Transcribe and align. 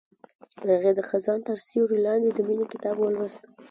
هغې 0.69 0.91
د 0.95 0.99
خزان 1.09 1.39
تر 1.47 1.57
سیوري 1.67 1.99
لاندې 2.05 2.29
د 2.33 2.39
مینې 2.47 2.65
کتاب 2.73 2.95
ولوست. 2.99 3.41